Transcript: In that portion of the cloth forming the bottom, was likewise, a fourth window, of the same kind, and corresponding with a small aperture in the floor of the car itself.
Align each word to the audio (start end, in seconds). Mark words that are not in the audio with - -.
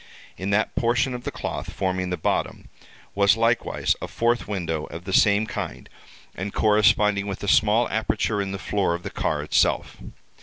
In 0.35 0.49
that 0.49 0.73
portion 0.75 1.13
of 1.13 1.25
the 1.25 1.31
cloth 1.31 1.71
forming 1.71 2.09
the 2.09 2.17
bottom, 2.17 2.69
was 3.13 3.37
likewise, 3.37 3.95
a 4.01 4.07
fourth 4.07 4.47
window, 4.47 4.85
of 4.85 5.03
the 5.03 5.13
same 5.13 5.45
kind, 5.45 5.87
and 6.33 6.51
corresponding 6.51 7.27
with 7.27 7.43
a 7.43 7.47
small 7.47 7.87
aperture 7.89 8.41
in 8.41 8.51
the 8.51 8.57
floor 8.57 8.95
of 8.95 9.03
the 9.03 9.11
car 9.11 9.43
itself. 9.43 9.97